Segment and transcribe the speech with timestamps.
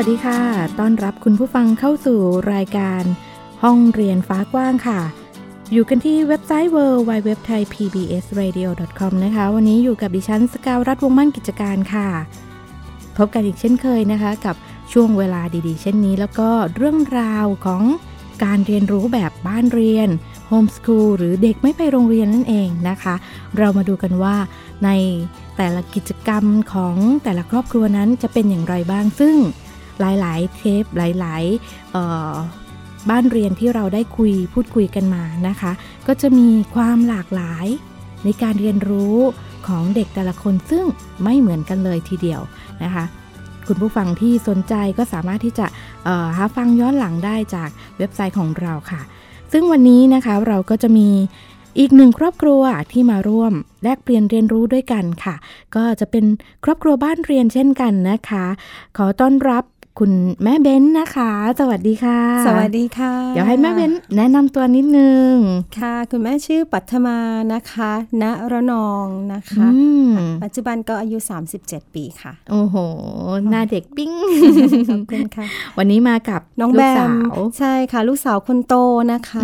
[0.00, 0.40] วัสดีค่ะ
[0.80, 2.20] ต้อนรับคุณผู้ฟังเข้าสู่
[2.54, 3.02] รายการ
[3.62, 5.00] ห้องเรียนฟ้ากว้างค่ะ
[5.72, 12.08] อยู่กันที่เว็บไซต์ www.thaipbsradio.com นะคะ วันนี้อยู่กับดิฉันสกาวรัฐวงมั่นกิจการค่ะ
[13.16, 14.56] พบกันอีกเช่นเคยนะคะ กับ
[14.92, 17.82] ช่วงเวลาดีๆ เช่นนี้ แล้วก็เรื่องราวของ
[18.44, 20.08] การเรียนรู้แบบบ้านเรียน
[20.48, 23.14] โฮมสคูลหรือเด็กไม่ไปโรงเรียนนั่นเองนะคะ
[23.58, 24.36] เรามาดูกันว่า
[24.84, 24.90] ใน
[25.56, 29.36] แต่ละกิจกรรมของแต่ละครอบครัวนั้นจะเป็นอย่างไรบ้างซึ่ง
[30.00, 35.72] หลายๆ เทปหลายๆบ้านเรียนที่เราได้คุยพูดคุยกันมานะคะ
[36.06, 37.66] ก็จะมีความหลากหลาย
[38.24, 39.16] ในการเรียนรู้
[39.68, 40.84] ของเด็กแต่ละคนซึ่ง
[41.22, 42.40] ไม่เหมือนกันเลยทีเดียว
[42.82, 43.04] นะคะ
[43.66, 45.66] คุณผู้ฟังที่สนใจก็สามารถที่จะ
[46.36, 49.00] หาฟังย้อนหลังได้จากเว็บไซต์ของเราค่ะ
[49.52, 51.08] ซึ่งวันนี้นะคะเราก็จะมี
[51.78, 52.62] อีกหนึ่งครอบครัว
[52.92, 53.52] ที่มาร่วม
[53.82, 55.34] แลกเปลี่ยนเรียนรู้ด้วยกันค่ะ
[55.76, 56.24] ก็จะเป็น
[56.64, 58.44] ครอบครัวบ้านเรียนเช่นกันนะคะ
[58.96, 59.64] ขอต้อนรับ
[59.98, 65.32] คุณแม่เบ้นนะคะ สวัสดีค่ะ สวัสดีค่ะ เดี๋ยวให้แม่เบ้นแนะนำตัวนิดนึง
[65.78, 67.18] ค่ะ คุณแม่ชื่อปัทมา
[67.54, 67.90] นะคะ
[68.22, 69.66] ณระนองนะคะ
[70.42, 71.18] ปัจจุบันก็อายุ
[71.56, 72.76] 37 ปีค่ะ โอ้โห
[73.50, 74.12] หน้าเด็กปิ้ง
[74.90, 75.46] ขอบคุณค่ะ
[75.78, 77.10] วันนี้มากับน้องแบม
[77.58, 78.74] ใช่ค่ะ ลูกสาวคนโต
[79.12, 79.42] นะคะ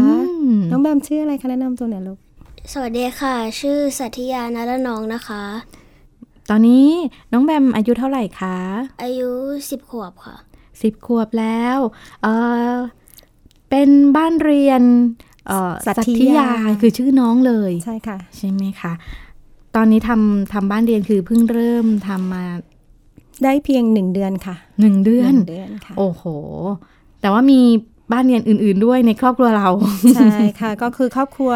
[0.70, 2.18] น้องแบมชื่ออะไรคะแนะนำตัวหน่อยลูก
[2.72, 5.42] สวัสดีค่ะ ชื่อสัตยานระนองนะคะ
[6.50, 6.87] ตอนนี้
[7.33, 8.56] น้องแบมอายุเท่าไหร่คะ
[9.03, 9.31] อายุ
[9.70, 10.37] สิบขวบค่ะ
[10.83, 11.78] สิบขวบแล้ว
[12.23, 12.27] เอ
[12.73, 12.75] อ
[13.70, 14.83] เป็นบ้านเรียน
[15.86, 16.08] สัต
[16.39, 18.92] ยาคือชื่อน้องเลย ใช่ค่ะ ใช่ไหมคะ
[19.77, 22.45] ตอนนี้ทำทำบ้านเรียนคือเพิ่งเริ่มทำมา
[23.45, 26.23] ได้เพียงหนึ่งเดือนค่ะหนึ่งเดือนเดือนค่ะโอ้โห
[27.20, 27.61] แต่ว่ามี
[28.13, 29.68] บ้านเรียนอื่น ๆ ด้วยในครอบครัวเรา
[30.17, 31.52] ใช่ค่ะ ก็คือครอบครัว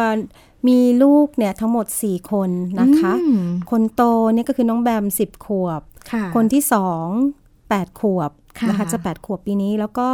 [0.67, 2.49] มีลูกเนี่ยทั้งหมดสี่คน
[2.81, 3.13] นะคะ
[3.71, 4.03] คนโต
[4.33, 5.81] เนี่ยก็คือน้องแบมสิบขวบ
[6.35, 7.05] คนที่สอง
[7.69, 8.31] แปดขวบ
[8.69, 10.09] นะคะจะแปดขวบปีนี้แล้วก็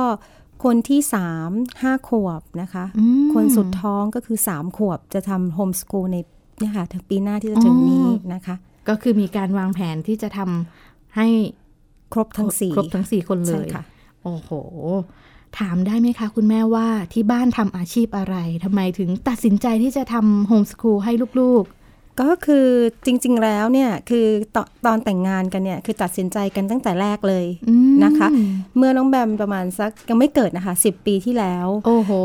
[0.63, 1.49] คนที่สาม
[1.81, 2.85] ห้าขวบนะคะ
[3.33, 6.17] คนสุดท้องก็คือสามขวบจะทำโฮมสกูลใน
[6.59, 8.55] เนี่ยค่ะถึงปีหน้าที่จะถึงนี้นะคะ
[8.89, 11.27] ก็คือมีการวางแผนที่จะทำให้
[12.13, 13.83] ครบทั้งสี่ครบทั้งสี่คนเลยค่ะ
[14.23, 14.49] โอ้โห
[15.59, 21.11] ถามได้ไหมคะคุณแม่ว่าที่บ้านทำอาชีพอะไรทำไมถึงตัดสินใจที่จะทำโฮมสคูลให้
[21.41, 22.67] ลูกๆ ก็คือ
[23.05, 27.45] จริง ๆ แล้วเนี่ยคือตตอนแต่งงานกันเนี่ยคือตัดสินใจกันตั้งแต่แรกเลย
[28.03, 28.27] นะคะ
[28.77, 31.67] เมื่อน้องแบมประมาณสักยังไม่เกิดนะคะสิบปีที่แล้ว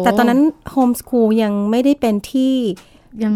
[0.05, 2.55] แต่ตอนนั้นโฮมสคูลยังไม่ได้เป็นที่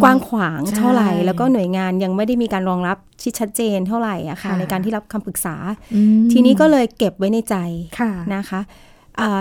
[0.03, 5.56] กว้างขวางเท่าไหร่ แล้วก็หน่วยงานยังไม่ได้มีการรองรับชิดชัดเจนเท่าไหร่อะค่ะ ในการที่รับคำปรึกษา
[6.32, 7.56] ทีนี้ก็เลยเก็บไว้ในใจ
[8.34, 8.61] นะคะ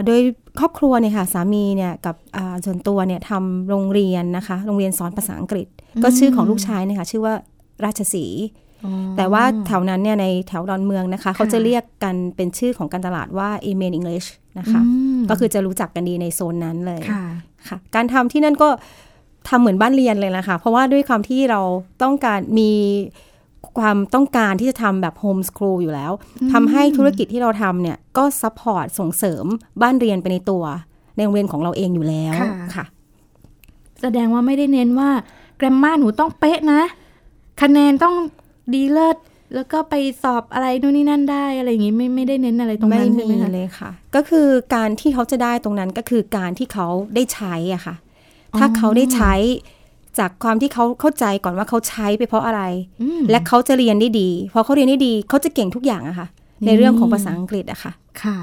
[0.06, 0.22] โดย
[0.60, 2.16] ครอบครัวเนี่ยค่ะสามีเนี่ยกับ
[2.66, 5.68] ส่วนตัวเนี่ยทำโรงเรียนนะคะโรงเรียนสอนภาษาอังกฤษ
[6.04, 7.34] ก็ชื่อของลูกชายเนี่ยค่ะชื่อว่า
[7.86, 8.26] ราชสี
[9.18, 14.28] แต่ว่าแถวนั้นเนี่ยในแถวดอนเมืองนะคะ เขาจะเรียกกันเป็นชื่อของการตลาดว่า e m a n English
[14.60, 14.82] นะคะ
[15.30, 17.02] ก็คือจะรู้จักกันดีในโซนนั้นเลย
[17.68, 18.70] ค่ะ การทำที่นั่นก็
[19.50, 21.62] ทำเหมือนบ้านเรียนเลยนะคะ เพราะว่าด้วยความที่เรา
[22.04, 22.72] ต้องการมี
[23.80, 26.12] ความต้องการที่จะทำแบบ homeschool อยู่แล้ว
[26.54, 29.46] ทำให้ธุรกิจที่เราทำเนี่ยก็ support ส่งเสริม
[29.82, 30.64] บ้านเรียนไปในตัว
[31.16, 32.34] ในโรงเรียนของเราเองอยู่แล้ว
[32.76, 32.86] ค่ะ
[34.02, 35.10] แสดงว่าไม่ได้เน้นว่า
[35.58, 36.82] grammarหนูต้องเป๊ะนะ
[37.62, 38.16] คะแนนต้อง
[38.74, 39.18] ดีเลิศ
[39.56, 47.96] แล้วก็ไปสอบอะไรนู่นนี่นั่นได้อะไรอย่างงี้ไม่ไม่ได้เน้นอะไรตรงนั้นใช่ไหมคะเลยค่ะ ก็คือการที่เขาจะได้ตรงนั้นก็คือการที่เขาได้ใช้อะค่ะ
[48.58, 49.34] ถ้าเขาได้ใช้
[50.20, 52.62] จากความที่เขาเข้าใจก่อนว่าเขาใช้ไปเพราะอะไร
[53.30, 56.28] และเขาจะเรียนได้ดีพอเขาเรียนได้ดีเขาจะเก่งทุกอย่างอะค่ะ
[56.66, 57.94] ในเรื่องของภาษาอังกฤษอะค่ะ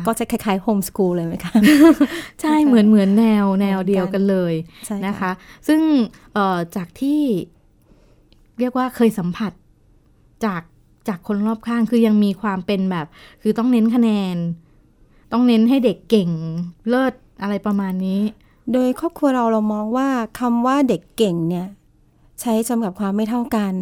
[0.07, 1.53] ก็จะคล้ายๆโฮมสกูลเลยไหมคะ
[2.41, 4.55] ใช่เหมือนเหมือนแนวแนวเดียวกันเลย
[5.07, 5.31] นะคะ
[5.69, 5.81] ซึ่ง
[6.77, 7.21] จากที่
[8.59, 9.53] เรียกว่าเคยสัมผัส
[10.45, 10.63] จาก
[11.09, 13.07] จากคนรอบข้างคือยังมีความเป็นแบบ
[13.43, 14.37] คือต้องเน้นคะแนน
[15.33, 16.31] ต้องเน้นให้เด็กเก่ง
[16.89, 18.21] เลิศอะไรประมาณนี้
[18.73, 20.09] โดยครอบครัวเราเรามองว่า
[20.41, 21.67] คำว่าเด็กเก่งเนี่ย
[22.41, 23.73] ใช้จำกับความไม่เท่ากัน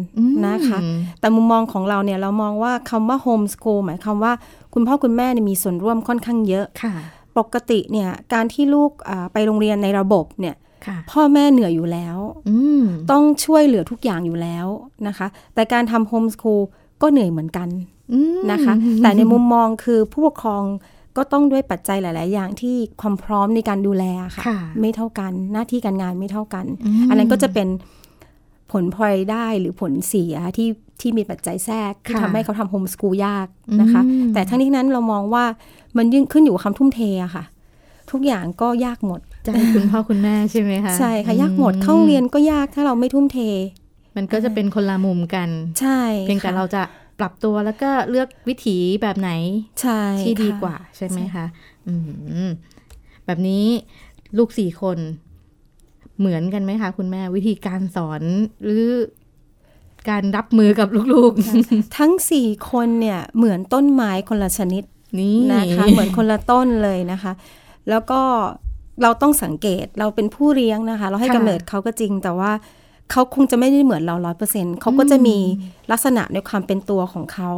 [0.47, 0.79] นะคะ
[1.19, 4.33] แต่มุมมองของเราเนี่ยเรามองว่าคำว่าโฮมสกูลหมายความว่า
[4.73, 6.65] คุณพ่อคุณแม่มีส่วนร่วมค่อนข้างเยอะ
[7.37, 8.91] ปกติเนี่ยการที่ลูก
[9.33, 10.55] ไปโรงเรียนในระบบเนี่ย
[11.11, 12.17] พ่อแม่เหนื่อยอยู่แล้ว
[13.11, 14.67] ต้องช่วยเหลือทุกอย่างอยู่แล้ว
[15.07, 16.61] นะคะ แต่การทำโฮมสคูล
[17.01, 17.69] ก็เหนื่อยเหมือนกัน
[18.51, 20.63] นะคะ แต่ในมุมมองคือผู้ปกครอง
[21.17, 24.03] ก็ต้องด้วยปัจจัยหลาย ๆ อย่างที่ความพร้อมในการดูแล
[24.35, 24.43] ค่ะ
[24.81, 26.65] ไม่เท่ากันหน้าที่การงานไม่เท่ากัน
[27.09, 27.67] อันนั้นก็จะเป็น
[28.71, 30.69] ผลพลอยได้หรือผลเสียที่
[31.01, 33.47] ที่มีปัจจัยแทรกที่ทำให้เขาทำโฮมสกูลยาก
[33.81, 34.01] นะคะ
[34.33, 35.45] แต่ทั้งนี้นั้นเรามองว่า
[35.97, 37.43] มันยิ่งขึ้นอยู่กับความทุ่มเทอะค่ะ
[38.11, 43.39] ทุกอย่างก็ยากหมดใจคุณพ่อคุณแม่ใช่ไหมคะใช่ค่ะยากหมดเข้าเรียนก็ยากถ้าเราไม่ทุ่มเท
[44.15, 46.81] มันก็จะเป็นคนละมุมกัน ใช่ เพียงแต่เราจะ
[47.19, 49.31] ปรับตัวแล้วก็เลือกวิถีแบบไหน
[49.81, 51.45] ใช่ที่ดีกว่าใช่ไหมคะ
[51.87, 51.93] อื
[52.47, 52.49] ม
[53.25, 53.65] แบบนี้
[54.37, 54.97] ลูกสี่คน
[56.19, 58.21] เหมือนกันไหมคะ คุณแม่วิธีการสอน
[58.63, 58.85] หรือ
[60.09, 64.83] การรับมือกับลูกๆ ทั้งสี่คนเนี่ยเหมือนต้นไม้คนละชนิด
[65.19, 67.31] นี่นะคะเหมือนคนละต้นเลยนะคะ
[67.89, 68.21] แล้วก็
[69.03, 72.51] เราต้องสังเกตเราเป็นผู้เลี้ยงนะคะ เราให้กำเนิดเขาก็จริงแต่ว่า
[73.11, 75.37] เขาคงจะไม่ได้เหมือนเราร้อยเปอร์เซ็นต์เขาก็จะมี
[75.91, 77.49] ลักษณะในความเป็นตัวของเขา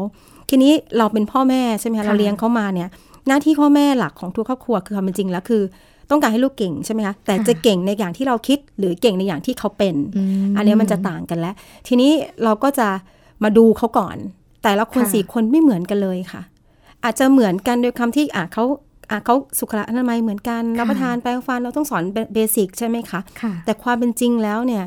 [0.50, 2.90] ทีนี้เราเป็นพ่อแม่ใช่ไหมคะเราเลี้ยงเขามาเนี่ย
[3.28, 5.64] หน้าที่พ่อแม่หลักของทุกครอบครัวคือความเป็นจริงแล้วคือ
[6.10, 9.96] ต้องการให้ลูกเก่งใช่ไหมคะแต่จะเก่งในอย่างที่เราคิดหรือเก่งในอย่างที่เขาเป็น
[10.58, 11.54] อันนี้มันจะต่างกันแล้ว
[11.88, 12.12] ทีนี้
[12.44, 12.88] เราก็จะ
[13.44, 14.18] มาดูเขาก่อน
[14.64, 16.42] แต่ละคนสี่คนไม่เหมือนกันเลยค่ะ
[17.04, 18.64] อาจจะเหมือนกันโดยคำที่อะเขา
[19.12, 23.20] อะเขาสุขอนามัยเหมือนกันรับประทานแปรงฟันเราต้องสอนเบสิกใช่ไหมคะ
[23.66, 24.84] แต่ความเป็นจริงแล้วเนี่ย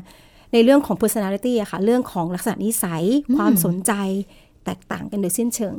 [0.54, 3.02] ในเรื่องของ personality อะค่ะ เรื่องของลักษณะนิสัย
[3.36, 3.92] ความสนใจ
[4.64, 5.76] แตกต่างกันโดยสิ้นเชิง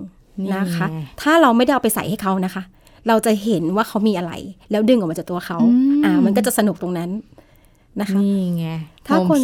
[0.55, 0.87] นะคะ
[1.21, 2.63] ถ้าเราไม่ได้เอาไปใส่ให้เขานะคะ
[3.07, 4.33] เราจะเห็นว่าเขามีอะไร
[4.71, 5.57] แล้วดึงออกมาจากตัวเขา
[6.05, 7.09] อ่า มันก็จะสนุกตรงนั้น
[8.01, 8.67] นะคะนี่ไง
[9.07, 9.41] ถ้าคน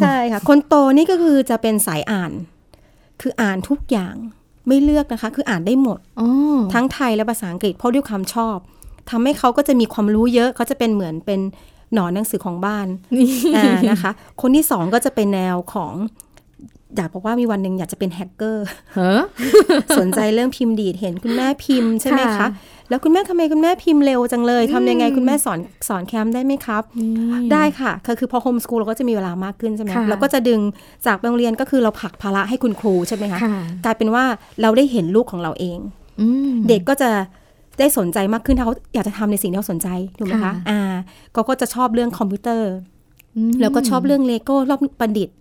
[0.00, 2.32] ใช่ค่ะ คนโตนี่ก็คือจะเป็นสายอ่าน
[3.20, 4.14] คืออ่านทุกอย่าง
[4.66, 5.98] ไม่เลือกนะคะ คืออ่านได้หมด
[6.72, 8.56] ทั้งไทยและภาษาอังกฤษเพราะด้วยความชอบ
[9.10, 11.40] ทำให้เขาก็จะมีความรู้เยอะเขาจะเป็นเหมือนเป็น
[11.94, 12.86] หนอนหนังสือของบ้าน
[13.90, 14.10] นะคะ
[14.40, 15.94] คนที่สองก็จะเป็นแนวของ
[16.96, 18.66] อยากบอกว่ามีวันหนึ่งอยากจะเป็นแฮกเกอร์
[19.98, 22.48] สนใจเรื่องพิมพ์ดีดเห็นคุณแม่พิมพ์ใช่ไหมคะ
[22.88, 25.58] แล้วคุณแม่ทำไมคุณแม่พิมพ์เร็วจังเลยทำยังไงคุณแม่สอน
[25.88, 26.82] สอนแคมได้ไหมครับ
[27.52, 30.60] ได้ค่ะคือคือพอโฮมสกูลเราก็จะมีเวลามากขึ้นใช่ไหมเราก็จะดึง
[31.06, 33.38] จากโรงเรียนก็คือเราผักภาระให้คุณครูใช่ไหมคะ
[33.84, 34.24] กลายเป็นว่า
[34.62, 35.78] เราได้เห็นลูกของเราเอง
[36.68, 37.10] เด็กก็จะ
[37.82, 39.88] ได้สนใจมากขึ้นถ้าเขาอยากจะทำในสิ่งที่เขาสนใจ
[40.18, 40.80] ถูกไหมคะอ่า
[41.34, 42.70] ก็ก็จะชอบเรื่องคอมพิวเตอร์
[43.60, 45.36] แล้วก็ชอบเรื่องเลโก้รอบประดิษฐ์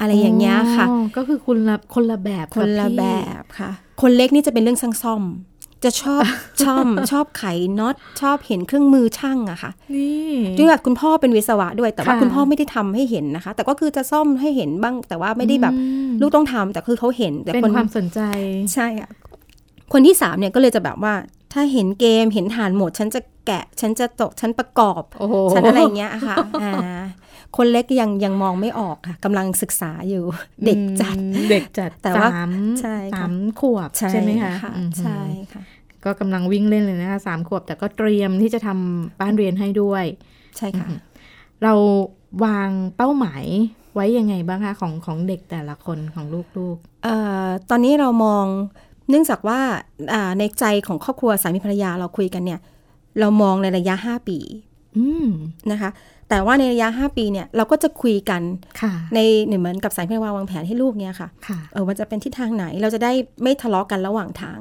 [0.00, 0.86] อะไรอย่างเงี้ยค่ะ
[1.16, 3.04] ก็คือคนละคนละแบบคนละแบ
[3.40, 5.22] บค่ะ คนเล็กนี่จะเป็นเรื่องช่างซ่อม
[5.84, 6.22] จะชอบ
[6.64, 7.44] ช่อมชอบไข
[7.78, 15.74] น็อตชอบเห็นเครื่องมือช่างอะค่ะนี่ด้วยแบบคุณพ่อเป็นวิศวะด้วย แต่ว่าคุณพ่อไม่ได้ทำให้เห็นนะคะ แต่ก็คือจะซ่อมให้เห็นบ้าง แต่ว่าไม่ได้แบบ
[16.20, 18.20] ลูกต้องทำแต่คือเขาเห็นแต่เป็นความสนใจ
[18.74, 19.10] ใช่อะ
[19.92, 21.14] คนที่สามเนี่ยก็เลยจะแบบว่า
[21.52, 25.02] ถ้าเห็นเกมเห็นฐานหมด ฉันจะแกะ ฉันจะตก ฉันประกอบ
[25.54, 26.74] ฉันอะไรเงี้ยค่ะอ่า
[27.56, 30.24] คนเล็กยังยังมองไม่ออกค่ะกำลังศึกษาอยู่
[30.64, 31.16] เด็กจัด
[31.50, 32.28] เด็กจัดแต่ว่า
[32.80, 34.52] ใช่สามขวบใช่ไหมคะ
[35.00, 35.20] ใช่
[35.52, 35.62] ค่ะ
[36.04, 40.04] ก็กำลังวิ่งเล่นเลยนะคะสามขวบ แต่ก็เตรียมที่จะทำบ้านเรียนให้ด้วย
[40.56, 40.88] ใช่ค่ะ
[41.62, 41.72] เรา
[42.44, 43.44] วางเป้าหมาย
[43.94, 46.26] ไว้ยังไงบ้างคะของของเด็กแต่ละคนของ
[46.58, 48.46] ลูกๆเอ่อตอนนี้เรามอง
[49.10, 49.60] เนื่องจากว่า
[50.38, 52.60] ในใจของครอบครัวสามีภรรยาเราคุยกันเนี่ย
[53.20, 54.38] เรามองในระยะห้าปี
[55.72, 55.90] นะคะ
[56.28, 58.42] แต่ว่าในระยะห้าปีเนี่ยเราก็จะคุยกัน
[59.14, 59.18] ใน
[59.58, 61.28] เหมือนกับสายพิจารณาวางแผนให้ลูกเนี่ยค่ะ
[61.72, 63.12] เออมันจะเป็นทิศทางไหนเราจะได้
[63.42, 64.58] ไม่ทะเลาะกันระหว่างทาง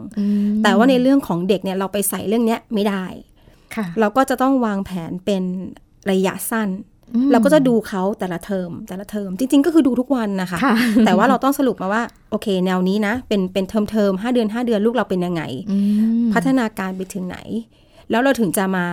[0.63, 3.05] แต่ว่าในเรื่องของเด็กเนี่ยเราไปใส่เรื่องเนี้ยไม่ได้
[3.99, 5.43] เราก็จะต้องวางแผนเป็น
[6.11, 6.69] ระยะสั้น
[7.31, 10.59] เราก็จะดูเขาแต่ละเทอมแต่ละเทอมจริง ๆ ก็คือดูทุกวันนะคะ
[11.05, 15.41] แต่ว่าเราต้องสรุปมาว่า โอเค แนวนี้นะ เป็นเป็นเทอมเทอมห้าเดือนห้าเดือนลูกเราเป็นยังไง
[16.33, 17.37] พัฒนาการไปถึงไหน
[18.09, 18.85] แล้วเราถึงจะมา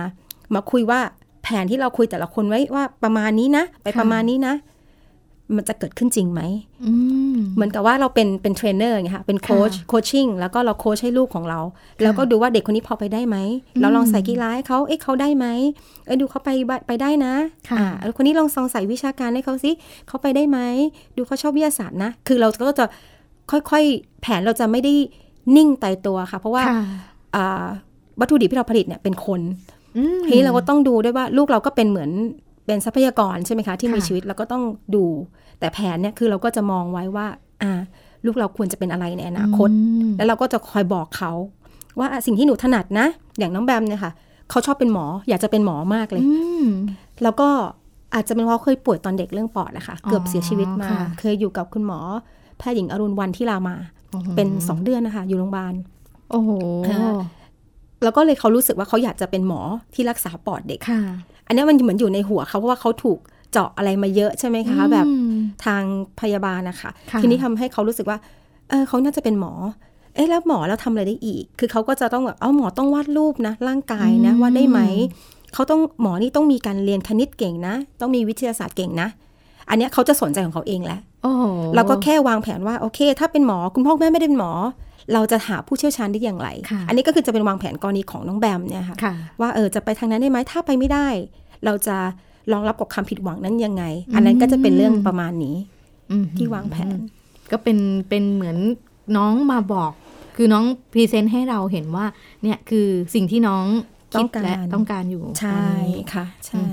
[0.55, 0.99] มาคุยว่า
[1.43, 4.53] แผนที่เราคุยแต่ละคนไว้ว่าประมาณนี้นะ ไปประมาณนี้นะ
[5.55, 6.41] มันจะเกิดขึ้นจริงไหม
[7.55, 11.59] เหมือนกับว่าเราเป็นเป็นเทรนเนอร์ไงค่ะ เป็น coach coaching แล้วก็เราโค้ชให้ลูกของเรา
[12.01, 13.37] แล้วก็ดูว่าเด็กคนนี้พอไปได้ไหม
[13.81, 15.45] เราลองใส่กีฬาให้เขาเอ๊ะเขาได้ไหม
[16.05, 16.49] เออดูเขาไป
[16.87, 17.33] ไปได้นะ
[17.79, 17.87] อ่า
[18.17, 19.71] คนนี้ลองลองใส่วิชาการให้เขาสิ
[20.07, 20.59] เขาไปได้ไหม
[21.15, 22.85] ดูเขาชอบวิทยาศาสตร์นะ คือเราก็จะ
[23.51, 24.93] ค่อยๆ แผนเราจะไม่ได้
[25.55, 26.63] นิ่งตายตัวค่ะ เพราะว่า
[28.19, 29.41] วัตถุดิบที่เราผลิตเนี่ยเป็นคน
[30.25, 32.11] ทีนี้เราก็ต้องดูด้วยว่าลูกเราก็เป็นเหมือน
[32.67, 34.63] เป็นทรัพยากรใช่ไหมคะ ที่มีชีวิตเราก็ต้อง
[34.95, 35.05] ดู
[35.59, 37.27] แต่แผนเนี่ยคือเราก็จะมองไว้ว่า
[37.63, 37.71] อ่า
[38.25, 39.69] ลูกเราควรจะเป็นอะไรในอนาคต
[40.17, 41.31] แล้วเราก็จะคอยบอกเขา
[41.99, 43.07] ว่าสิ่งที่หนูถนัดนะ
[43.39, 44.11] อย่างน้องแบมเนี่ยค่ะ
[44.49, 46.23] เขาชอบเป็นหมอ อยากจะเป็นหมอมากเลย
[47.23, 47.49] แล้วก็
[48.15, 51.99] อาจจะเป็นเพราะเคยป่วยตอนเด็กเรื่องปอดนะคะ เกือบเสียชีวิตมา เคยอยู่กับคุณหมอ
[52.57, 53.75] แพทย์หญิงอรุณวันที่ลามา
[54.35, 55.73] เป็นสองเดือนนะคะ อยู่โรงพยาบาล
[56.31, 56.49] โอ้โห
[58.03, 59.61] แล้วก็เลยเขารู้สึกว่าเขาอยากจะเป็นหมอ
[59.93, 60.79] ที่รักษาปอดเด็ก
[61.47, 63.19] อันนี้มันเหมือนอยู่ในหัวเขาเพราะว่าเขาถูก
[63.51, 65.07] เจาะอะไรมาเยอะใช่ไหมคะ แบบ
[65.65, 65.83] ทาง
[66.19, 66.89] พยาบาลนะคะ
[67.21, 68.17] ทีนี้ทำให้เขารู้สึกว่า
[68.69, 69.53] เออเขาน่าจะเป็นหมอ
[70.15, 74.79] เอ๊ะแล้วหมอเราทำอะไรได้อีก คือเขาก็จะต้องแบบเอาหมอต้องวาดรูปนะ ร่างกายนะวาดได้ไหม
[75.53, 79.07] เขาต้องหมอนี่ต้องมีการเรียนคณิตเก่งนะ ต้องมีวิทยาศาสตร์เก่งนะ
[79.69, 80.99] อันนี้เขาจะสนใจของเขาเองแล้ว
[81.75, 84.51] เราก็แค่วางแผนว่าโอเค ถ้าเป็นหมอคุณพ่อแม่ไม่ได้เป็นหมอ
[85.13, 86.49] เราจะหาผู้เชี่ยวชาญได้อย่างไร
[86.87, 91.07] อันนี้ก็คือจะเป็นวางแผนกรณีของน้องแบมเนี่ยค่ะว่าเออจะไปทางนั้นได้ไหมถ้าไปไม่ได้
[91.65, 91.97] เราจะ
[92.51, 93.83] รองรับกับคำผิดหวังนั้นยังไง
[94.15, 95.55] อันนั้นก็จะเป็นเรื่องประมาณนี้
[96.37, 96.97] ที่วางแผน
[97.51, 97.77] ก็เป็น
[98.09, 98.57] เป็นเหมือน
[99.17, 99.91] น้องมาบอก
[100.35, 102.05] คือน้องพรีเซนต์ให้เราเห็นว่า
[102.43, 103.65] เนี่ยคือสิ่งที่น้อง
[104.15, 105.65] ต้องการและต้องการอยู่ใช่
[106.13, 106.65] ค่ะ ใช่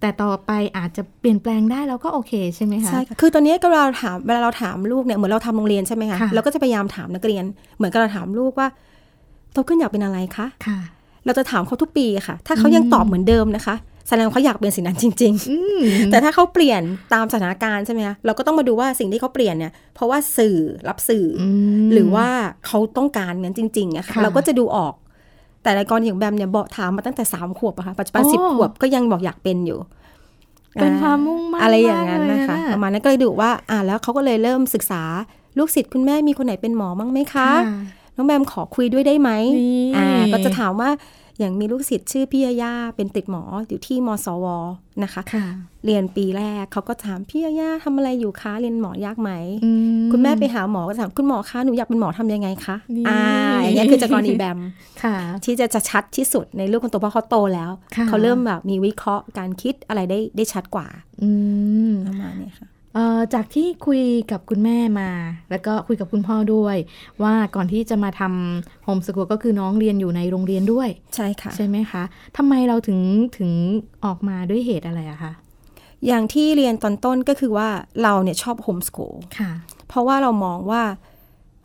[0.00, 7.44] แต่ต่อไปอาจจะเปลี่ยนแปลงได้แล้วก็โอเคใช่ไหมคะใช่คือตอนนี้ก็เราถามเวลาเราถามลูกเนี่ยเหมือนเราทำโรงเรียนใช่ไหมคะเราก็จะพยายามถามนักเรียน
[7.76, 8.68] เหมือนกับเราถามลูกว่า
[9.52, 10.78] โตขึ้นอยากเป็นอะไรคะค่ะ
[11.24, 13.76] เราจะถามเขาทุกปีค่ะ ถ้าเขายังตอบเหมือนเดิมนะคะ
[14.08, 16.82] แสดงเขาอยากเป็นสิ่งนั้นจริงๆ แต่ถ้าเขาเปลี่ยน
[17.14, 21.26] ตามสถานการณ์ใช่ไหมคะเราก็ต้องมาดูว่าสิ่งที่เขาเปลี่ยนเนี่ย เพราะว่าสื่อรับสื่อ
[21.92, 22.28] หรือว่า
[22.66, 24.94] เขาต้องการงั้นจริงๆอะค่ะ เราก็จะดูออก
[25.66, 29.78] แต่ในกรณีอย่างแบมเนี่ยบอกถามมาตั้งแต่สามขวบอะค่ะปัจจุบันสิบขวบก็ยังบอกอยากเป็นอยู่
[30.80, 35.02] เป็นความมุ่งมั่นอะไรอย่างนั้นนะคะประมาณนั้นก็เลยดูว่าอ่าแล้วเขาก็เลยเริ่มศึกษา
[35.58, 37.48] ลูกศิษย์คุณแม่มีคนไหนเป็นหมอมั้งไหมคะ
[38.16, 39.30] น้องแบมขอคุยด้วยได้ไหม
[39.96, 40.90] อ่าก็จะถามว่า
[41.38, 44.46] อย่างมีลูกศิษย์ชื่อพี่ย่าเป็นติดหมออยู่ที่มสว
[45.02, 45.46] นะคะคะ
[45.84, 49.30] เรียนปีแรกเขาก็ถามพี่ย่าทำอะไรอยู่คะเรียนหมอยากไหม
[50.12, 52.76] คุณแม่ไปหาหมอก็ถามคุณหมอคะหนูอยากเป็นหมอทำยังไงคะ
[53.08, 53.20] อ่า
[53.62, 54.58] อย่างนี้คือจะกรณีแบม
[55.44, 57.70] ที่จะจะชัดที่สุดในลูกคนโตเพราะเขาโตแล้ว
[58.08, 60.86] เขาเริ่มแบบมีวิเคราะห์การคิดอะไรได้ได้ชัดกว่า
[62.06, 62.68] ประมาณนี้ค่ะ
[63.34, 65.10] จากที่คุยกับคุณแม่มา
[65.50, 66.76] แล้วก็คุยกับคุณพ่อด้วย
[67.22, 72.02] ว่าก่อนที่จะมาทำโฮมสกูลก็คือน้องเรียนอยู่ในโรงเรียนด้วย ใช่ค่ะ ใช่ไหมคะ
[72.36, 72.98] ทำไมเราถึง
[73.36, 73.50] ถึง
[74.04, 75.32] ออกมาด้วยเหตุอะไรอะคะ
[76.06, 77.68] อย่างที่เรียนตอนต้นก็คือว่า
[78.02, 79.50] เราเนี่ยชอบโฮมสกูลค่ะ
[79.88, 80.82] เพราะว่าเรามองว่า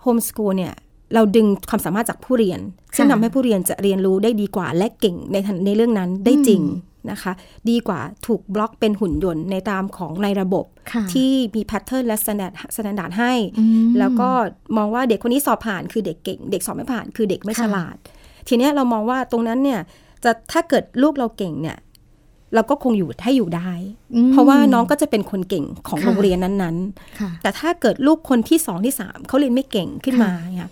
[0.02, 0.74] โฮมสกูลเนี่ย
[1.14, 2.60] เราดึงความสามารถจากผู้เรียน
[2.96, 6.62] ซึ่งทำให้ผู้เรียนจะเรียนรู้ได้ดีกว่าและเก่งในในเรื่องนั้นได้จริง
[7.12, 7.31] นะคะ
[7.70, 10.65] ดีกว่าถูกบล็อกเป็นหุ่นยนต์ในตามของในระบบ
[11.13, 13.34] ที่มี pattern และ standard standard ให้
[14.00, 14.29] แล้วก็
[14.77, 17.96] มองว่าเด็กคนนี้สอบผ่านคือเด็กเก่ง เด็กสอบไม่ผ่านคือเด็กไม่ฉลาด
[18.48, 19.79] ทีนี้เรามองว่าตรงนั้นเนี่ย
[20.24, 21.77] จะถ้าเกิดลูกเราเก่งเนี่ย
[22.55, 23.72] เราก็คงอยู่ให้อยู่ได้
[24.31, 30.72] เพราะว่าน้องก็จะเป็นคนเก่งของโรงเรียนนั้นๆ แต่ถ้าเกิดลูกคนที่สองที่สามเขาเรียนไม่เก่งขึ้นมาเนี่ย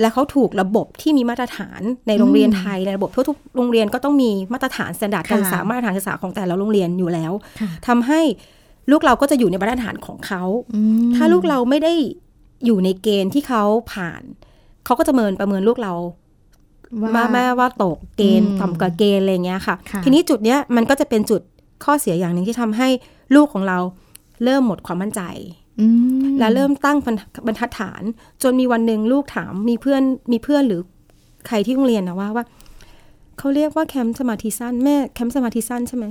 [0.00, 7.32] และเขาถูกระบบที่มีมาตรฐานในโรงเรียนไทยในระบบทั่วทุกโรงเรียนก็ต้องมีมาตรฐาน standard การศึกษามาตรฐานศึกษาของแต่ละโรงเรียนอยู่แล้ว
[7.86, 8.20] ทำให้
[8.90, 10.42] ลูกเราก็จะอยู่ในมาตรฐานของเขา
[11.16, 11.92] ถ้าลูกเราไม่ได้
[12.64, 14.22] อยู่ในเกณฑ์ที่เขาผ่าน
[14.84, 15.94] เขาก็จะเมินประเมินลูกเรา
[17.14, 21.40] ว่าแม่ว่าตกเกณฑ์ต่ำกว่าเกณฑ์อะไรเงี้ยค่ะ ทีนี้จุดเนี้ยมันก็จะเป็นจุด
[21.84, 22.88] ข้อเสียอย่างหนึ่งที่ทำให้
[23.34, 23.78] ลูกของเรา
[24.44, 25.22] เริ่มหมดความมั่นใจ
[26.38, 26.98] แล้วเริ่มตั้ง
[27.46, 28.02] บรรทัดฐาน
[28.42, 30.02] จนมีวันหนึ่งลูกถามมีเพื่อน
[30.32, 30.80] มีเพื่อนหรือ
[31.46, 32.44] ใครที่โรงเรียนนะว่าว่า
[33.38, 36.06] เขาเรียกว่าแคมป์สมาธิสั้นแม่แคมป์สมาธิสั้นใช่ไหม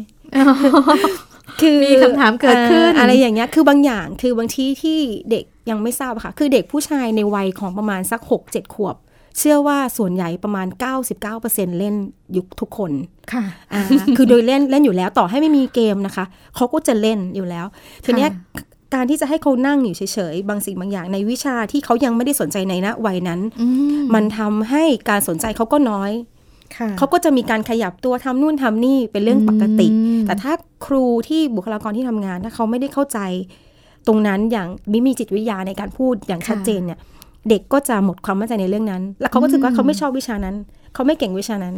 [1.61, 4.99] คือมีคำถามเกิดขึ้นอะไรอย่างเงี้ยคือบางอย่างคือบางที่ที่
[5.31, 8.95] เด็กยังไม่ทราบค่ะ คือเด็กผู้ชายในวัยของประมาณสักหกเจ็ดขวบ
[9.37, 10.67] เชื่อว่าส่วนใหญ่ประมาณ
[11.23, 11.95] 99%เล่น
[12.37, 12.91] ยุคทุกคน
[13.33, 13.43] ค่ะ
[14.17, 17.65] คือโดยเล่นเล่นอยู่แล้วต่อให้ไม่มีเกมนะคะ เขาก็จะเล่นอยู่แล้ว
[18.05, 18.29] ทีเนี้ย
[18.93, 23.39] การที่จะให้เขานั่งอยู่เฉยๆ บางสิ่งบางอย่างในวิชาที่เขายังไม่ได้สนใจในณวัยนั้น
[24.13, 26.11] มันทำให้การสนใจเขาก็น้อย
[26.97, 29.87] เขาก็จะมีการขยับตัวทำนู่นทำนี่เป็นเรื่องปกติ
[30.27, 30.53] แต่ถ้า
[30.85, 33.19] ครูที่บุคลากรที่ทำงาน ถ้าเขาไม่ได้เข้าใจ
[34.07, 36.99] ตรงนั้นอย่างไม่มีจิตวิทยาในการพูดอย่างชัดเจนเนี่ย
[37.49, 40.55] เด็กก็จะหมดความมั่นใจในเรื่องนั้น แล้วเขาก็รู้สึกว่าเขาไม่ชอบวิชานั้น
[40.93, 41.75] เขาไม่เก่งวิชานั้น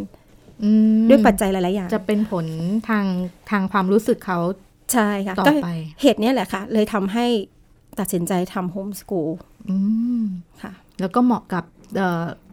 [1.09, 2.45] ด้วยปัจจัยหลายๆอย่าง จะเป็นผล
[2.89, 3.05] ทาง
[3.51, 4.39] ทางความรู้สึกเขา
[4.93, 5.51] ใช่ค่ะก็
[6.01, 7.25] เหตุนี้แหละค่ะ เลยทำให้
[7.99, 9.31] ตัดสินใจทำโฮมสกูล
[10.61, 11.63] ค่ะ แล้วก็เหมาะกับ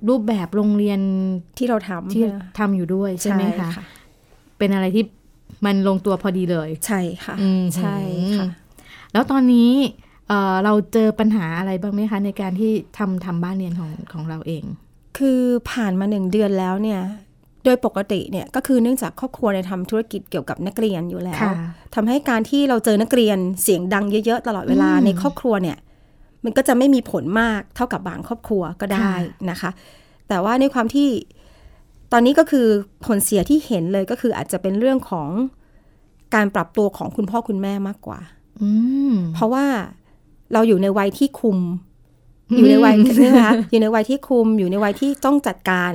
[0.08, 1.00] รูปแบบโรงเรียน
[1.58, 2.22] ที่เราทำที่
[2.58, 3.70] ทำอยู่ด้วยใช่ไหมคะ
[4.58, 5.04] เป็นอะไรที่
[5.64, 7.34] มันลงตัวพอดีเลย ใช่ค่ะ
[7.76, 7.96] ใช่
[8.36, 8.46] ค่ะ
[9.12, 9.72] แล้วตอนนี้
[10.64, 14.64] เราเจอปัญหาอะไรบ้างไหมคะ ในการที่ทำทำบ้านเรียนของของเราเอง
[15.18, 17.00] คือผ่านมาหนึ่งเดือนแล้วเนี่ย
[17.64, 21.48] โดยปกติเนี่ยก็คือเนื่องจากครอบครัวในทำธุรกิจเกี่ยวกับนักเรียนอยู่แล้ว
[21.94, 25.78] ทำให้การที่เราเจอนักเรียนเสียงดังเยอะๆตลอดเวลาในครอบครัวเนี่ย
[26.44, 29.10] มันก็จะไม่มีผลมากเท่ากับบางครอบครัวก็ได้
[29.50, 29.70] นะคะ
[30.28, 31.08] แต่ว่าในความที่
[32.12, 32.66] ตอนนี้ก็คือ
[33.06, 35.28] ผลเสียที่เห็นเลยก็คืออาจจะเป็นเรื่องของ
[36.34, 38.20] การปรับตัวของคุณพ่อคุณแม่มากกว่า
[39.34, 39.66] เพราะว่า
[40.52, 41.58] เราอยู่ในวัยที่คุม
[42.56, 45.92] อยู่ในวัยใช่ไหมคะอยู่ในวัยที่คุม อยู่ในวัยที่ต้องจัดการ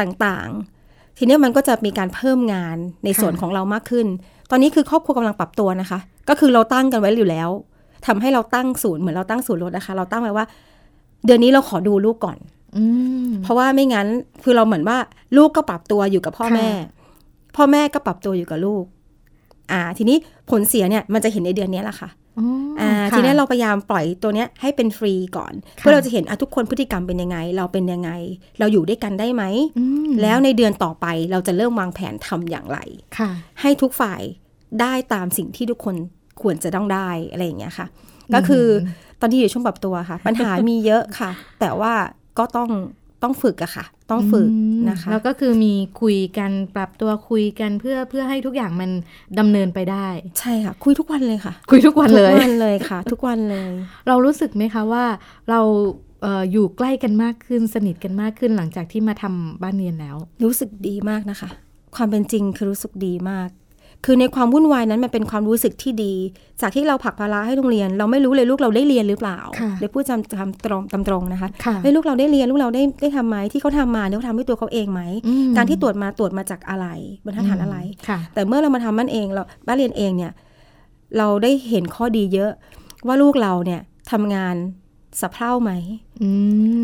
[0.00, 0.75] ต่างๆ
[1.18, 4.06] ทีนี้มันก็จะมีการเพิ่มงานในส่วนของเรามากขึ้น
[4.50, 7.48] ตอนนี้คือครอบครัวกำลังปรับตัวนะคะ ก็คือเราตั้งกันไว้อยู่แล้ว
[8.06, 10.46] ทำให้เราตั้งศูนย์เหมือนเราตั้งศูนย์รถนะคะ เราตั้งไว้ว่า
[11.26, 12.38] เดือนนี้เราขอดูลูกก่อน
[13.42, 14.06] เพราะว่าไม่งั้น
[14.42, 14.96] คือเราเหมือนว่า
[15.36, 16.68] ลูกก็ปรับตัวอยู่กับพ่อแม่
[17.56, 18.84] พ่อแม่ก็ปรับตัวอยู่กับลูก
[19.72, 20.16] อ่า ทีนี้
[20.50, 22.08] ผลเสียเนี่ยมันจะเห็นในเดือนนี้แหละค่ะ
[22.80, 28.10] อ่าทีนี้เราพยายามปล่อยตัวเนี้ยให้เป็นฟรีก่อน เพื่อเราจะเห็นอะทุกคนพฤติกรรมเป็นยังไง เราเป็นยังไง
[28.58, 29.44] เราอยู่ด้วยกันได้ไหม
[30.22, 32.78] แล้วในเดือนต่อไปเราจะเริ่มวางแผนทำอย่างไร
[33.60, 34.22] ให้ทุกฝ่าย
[34.80, 35.96] ได้ตามสิ่งที่ทุกคน
[36.42, 37.86] ควรจะต้องได้อะไรอย่างเงี้ยค่ะ
[38.34, 38.66] ก็คือ
[39.20, 41.92] ตอนที่อยู่ช่วงปรับตัวค่ะ ปัญหามีเยอะค่ะ แต่ว่า
[42.38, 42.68] ก็ต้อง
[43.22, 44.48] ต้องฝึกอะค่ะ ต้องฝึก
[44.88, 48.90] นะคะ แล้วก็คือมีคุยกันปรับตัวคุยกันเพื่อเพื่อให้ทุกอย่างมัน
[49.38, 50.08] ดำเนินไปได้
[50.40, 53.70] ใช่ค่ะ คุยทุกวันเลยค่ะ คุยทุกวันเลยทุกวันเลยค่ะ ทุกวันเลย
[54.08, 55.04] เรารู้สึกไหมคะว่า
[55.50, 55.60] เรา
[56.52, 61.48] อยู่ใกล้กันมากขึ้นสนิทกันมากขึ้นหลังจากที่มาทำบ้านเรียนแล้ว รู้สึกดีมากนะคะ
[61.96, 63.48] ความเป็นจริงคือรู้สึกดีมาก
[64.06, 66.14] คือในความวุ่นวายนั้นมันเป็นความรู้สึกที่ดี
[66.60, 69.38] จากที่เราผักภาระให้โรงเรียน เราไม่รู้เลยลูกเราได้เรียนหรือเปล่า
[69.78, 71.48] เดี๋ยวพูดจำจำตรงตำตรงนะคะ
[71.82, 75.02] ให้ลูกเราได้เรียนลูกเราได้ได้ทำไหมที่เขาทำมาเนี่ยเขาทำด้วยตัวเขาเองไหม
[75.56, 76.86] การที่ตรวจมาตรวจมาจากอะไร
[77.24, 77.76] บรรทัดฐานอะไร
[78.34, 80.32] แต่เมื่อเรามาทำมันเองเราบ้านเรียนเองเนี่ย
[81.18, 82.50] เราได้เห็นข้อดีเยอะ
[83.06, 84.54] ว่าลูกเราเนี่ยทำงาน
[85.20, 85.72] สะเพร่าไหม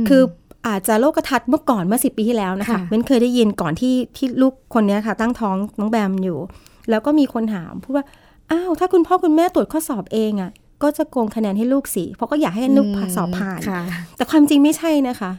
[0.08, 0.22] คือ
[0.68, 6.38] อาจจะโลกทัดเมื่อก่อนเมื่อสิปีที่แล้วนะคะเบนเคยได้ยินก่อนที่ที่ลูกคนนี้ค่ะ ตั้งท้องน้องแบมอยู่
[6.90, 8.06] แล้วก็มีคนถามพูดว่า
[8.50, 10.50] อ้าว ถ้าคุณพ่อคุณแม่ตรวจข้อสอบเองอะ่ะ
[10.82, 12.86] ก็จะโกงคะแนนให้ลูกสิ เพราะก็อยากให้ลูก
[13.16, 13.60] สอบผ่าน
[14.16, 15.30] แต่ความจริงไม่ใช่นะคะ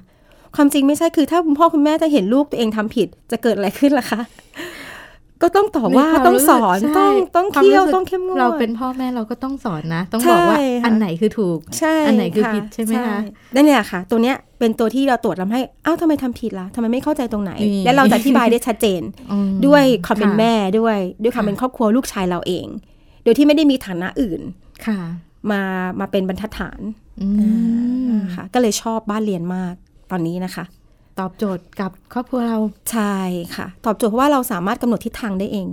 [0.56, 4.22] ความจริงไม่ใช่คือถ้าคุณพ่อคุณแม่จะเห็นลูกตัวเองทำผิด จะเกิดอะไรขึ้นล่ะคะ
[5.44, 11.60] ก็ต้องตอบว่าต้องสอนต้องต้องเคี่ยวต้องเข้มงวดเราเป็นพ่อแม่เราก็ต้องสอนนะ ต้องบอกว่าอันไหนคือถูก
[12.08, 13.18] อันไหนคือผิดใช่ไหมคะ
[13.56, 17.52] นั่นแหละค่ะ ตัวเนี้ยเป็นตัวที่เราตรวจทาให้อ้าวทำไมทำผิดล่ะทำไมไม่เข้าใจตรงไหน
[17.86, 19.02] แล้วเราจะอธิบายได้ชัดเจน
[19.66, 22.68] ด้วยความเป็นแม่ด้วย ด้วยความเป็นครอบครัวลูกชายเราเอง
[23.24, 24.42] โดยที่ไม่ได้มีฐานะอื่น
[24.86, 25.00] ค่ะ
[25.52, 25.62] มา
[26.00, 26.80] มาเป็นบรรทัดฐาน
[28.36, 29.74] ค่ะก็เลยชอบบ้านเรียนมาก
[30.12, 30.66] ตอนนี้นะคะ
[31.20, 32.58] ตอบโจทย์กับครอบครัวเรา
[32.92, 33.16] ใช่
[33.56, 35.68] ค่ะ ตอบโจทย์เพราะว่าเราสามารถกำหนดทิศทางได้เอง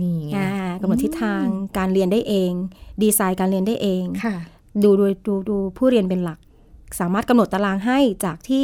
[0.00, 0.38] นี่ไง
[0.82, 1.44] กำหนดทิศทาง
[1.78, 2.52] การเรียนได้เอง
[3.02, 4.36] ดีไซน์การเรียนได้เองค่ะ
[4.82, 6.38] ดูดูดูดูผู้เรียนเป็นหลัก
[7.00, 8.62] สามารถกำหนดตารางให้จากที่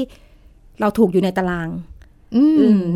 [0.80, 1.68] เราถูกอยู่ในตาราง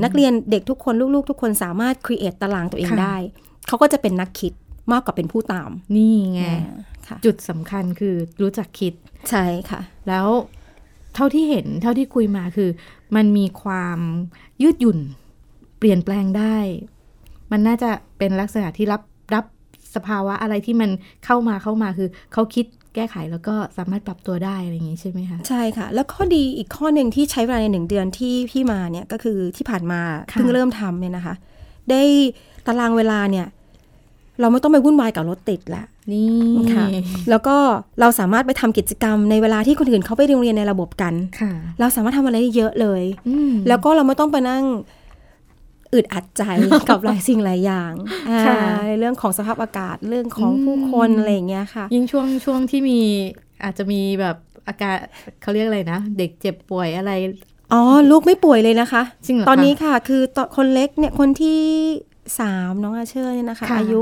[0.04, 3.16] นักเรียนเด็กทุกคนลูกๆ ทุกคนสามารถครีเอทตารางตัวเองได้
[3.66, 4.52] เขาก็จะเป็นนักคิด
[4.92, 6.42] มากกว่าเป็นผู้ตาม นี่ไง
[7.24, 8.92] จุดสำคัญคือรู้จักคิด
[9.30, 10.26] ใช่ค่ะ แล้ว
[11.18, 12.70] เท่าที่เห็นเท่าที่คุยมาคือ
[13.16, 13.98] มันมีความ
[14.62, 14.98] ยืดหยุ่น
[15.78, 16.56] เปลี่ยนแปลงได้
[17.52, 19.02] มันน่าจะเป็นลักษณะที่รับ
[19.34, 19.44] รับ
[19.94, 20.90] สภาวะอะไรที่มัน
[21.24, 30.00] เข้ามาเข้ามาคือเขาคิดแก้ไขแล้วก็สามารถปรับตัวได้อะไรอย่างนี้ใช่ไหมคะ ใช่ค่ะ แล้วข้อดีอีกข้อหนึ่งที่ใช้เวลาในหนึ่งเดือนที่พี่มาเนี่ยก็คือที่ผ่านมา
[30.32, 31.34] เพิ่งเริ่มทำเนี่ยนะคะ
[31.90, 32.02] ได้
[32.66, 33.46] ตารางเวลาเนี่ย
[34.40, 36.28] เราไม่ต้องไปวุ่นวายกับรถติดละนี่
[36.74, 36.86] ค่ะ
[37.30, 37.56] แล้วก็
[38.00, 41.14] เราสามารถไปทำกิจกรรมในเวลาที่คนอื่นเขาไปโรงเรียนในระบบกัน
[41.80, 43.02] เราสามารถทำอะไรได้เยอะเลย
[43.68, 44.64] แล้วก็เราไม่ต้องไปนั่ง
[45.94, 46.42] อึดอัดใจ
[46.88, 47.92] กับหลายสิ่งหลายอย่าง
[48.98, 53.00] เรื่องของสภาพอากาศเรื่องของผู้คนอะไรอย่างเงี้ยค่ะ ยิ่งช่วงช่วงที่มี
[53.64, 54.36] อาจจะมีแบบ
[54.68, 54.96] อาการ
[55.42, 57.12] เขาเรียกอะไรนะ เด็กเจ็บป่วยอะไร
[57.72, 61.60] อ๋อ ลูกไม่ป่วยเลยนะคะจริงตอนนี้ค่ะ คือตอนคนเล็กเนี่ยคนที่
[62.40, 64.00] สามน้องอาเชอร์เนี่ยนะคะ อายุ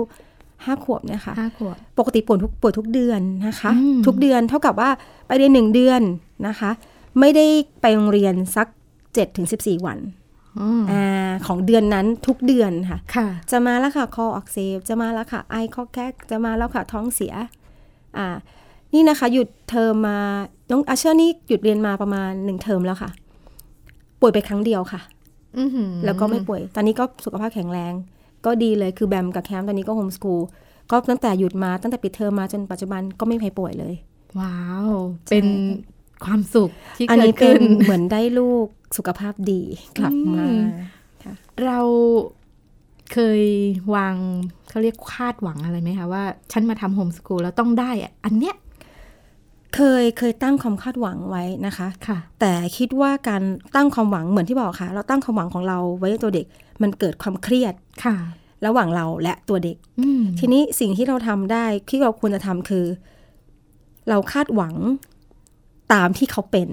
[0.65, 3.71] ห้าขวบเนี่ยค่ะห้าขวบปกติป่วยทุกป่วยทุกเดือนนะคะ
[4.07, 4.91] ทุกเดือนเท่ากับว่า
[5.27, 6.01] ไปเรียนหนึ่งเดือน
[6.49, 6.71] นะคะ
[7.21, 7.47] ไม่ได้
[7.81, 8.67] ไปโรงเรียนสัก
[9.15, 9.99] เจ็ดถึงสิบสี่วัน
[10.93, 10.95] อ
[11.47, 17.35] ของเดือนนั้นทุกเดือนค่ะคะจะมาแล้วค่ะคออักเสบจะมาแล้วค่ะไอคอแคกจะมาแล้วค่ะท้องเสีย
[18.17, 18.29] อ่า
[18.95, 20.19] นี่นะคะหยุดเทอมมา
[20.71, 23.11] น้องอาเชอร์นี่หยุดเรียนมาประมาณหนึ่งเทอมแล้วค่ะ
[24.21, 25.01] ป่วยไปครั้งเดียวค่ะ
[26.05, 27.93] แล้วก็ไม่ป่วย ตอนนี้ก็สุขภาพแข็งแรง
[28.47, 30.43] ก็ดีเลยคือแบมกับแคมตอนนี้ก็ homeschool
[30.91, 33.95] ก็ตั้งแต่หยุดมาตั้งแต่ปิดเทอมมาจนปัจจุบันก็ไม่มีป่วยเลย
[34.41, 34.91] ว้าว
[35.31, 35.47] เป็น
[36.25, 39.63] ความสุขที่เกิดขึ้นเหมือนได้ลูกสุขภาพดี
[39.99, 40.45] กลับมา
[41.65, 41.81] เรา
[43.13, 43.43] เคย
[43.95, 44.15] วาง
[44.69, 47.91] เขาเรียกคาดหวังอะไรไหมคะ ว่าฉันมาทำโฮมสกูลแล้วต้องได้
[48.25, 48.55] อันเนี้ย
[49.77, 53.43] เคยเคยตั้งความคาดหวังไว้นะคะค่ะ แต่คิดว่าการ
[53.77, 56.47] ตั้งความหวังเหมือนที่บอกค่ะ เราตั้งความหวังของเราไว้ในตัวเด็ก
[56.83, 58.15] มันเกิดความเครียดค่ะ
[58.67, 59.77] ระหว่างเราและตัวเด็ก
[60.39, 62.85] ทีนี้สิ่งที่เราทำได้ที่เราควรจะทำคือ
[64.09, 64.75] เราคาดหวัง
[65.93, 66.69] ตามที่เขาเป็น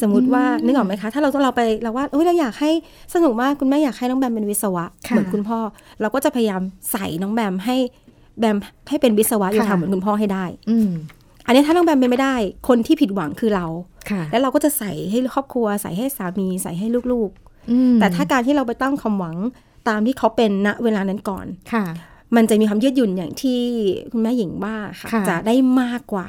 [0.00, 2.70] สมมติว่านึกออกไหมคะ ถ้าเราต้องเราไปเราว่าเอ้ยเราอยากให้
[3.14, 5.58] สนุกมากคุณแม่อยากให้น้องแบมเป็นวิศวะเหมือนคุณพ่อ
[6.00, 7.76] เราก็จะพยายามใส่น้องแบมให้
[8.38, 8.56] แบม
[8.88, 10.44] ให้เป็นวิศวะอยู่ทำเหมือนคุณพ่อให้ได้
[11.42, 12.34] อือันนี้ถ้าน้องแบมเป็นไม่ได้
[12.68, 13.66] คนที่ผิดหวังคือเรา
[14.30, 19.36] แล้วเราก็จะใส่ให้ครอบครัว ใส่ให้สามี ใส่ให้ลูกๆ แต่ถ้าการที่เราไปตั้งความหวัง
[19.88, 21.84] ตามที่เขาเป็นณเวลานั้นก่อนค่ะ
[22.36, 23.60] มันจะมีความยืดหยุ่นอย่างที่
[24.12, 26.28] คุณแม่หญิงว่าค่ะ จะได้มากกว่า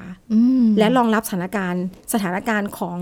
[0.78, 3.00] และรองรับสถานการณ์สถานการณ์ของ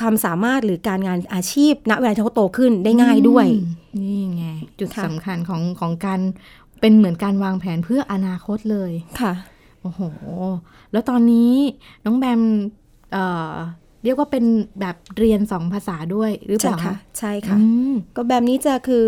[0.00, 3.46] ความสามารถหรือการงานอาชีพ ณเวลาที่เขาโตขึ้นได้ง่ายด้วย
[4.02, 4.46] นี่ไง
[4.80, 6.20] จุดสำคัญของของการ
[6.80, 9.32] เป็นเหมือนการวางแผนเพื่ออนาคตเลยค่ะ
[9.86, 10.02] โอ้โห
[10.92, 11.52] แล้วตอนนี้
[12.04, 12.40] น้องแบม
[13.12, 13.54] เอ่อ
[14.04, 14.44] เรียกว่าเป็น
[14.80, 17.58] แบบเรียนสองภาษาด้วยหรือเปล่าคะใช่ค่ะ
[18.16, 19.06] ก็แบบนี้จะคือ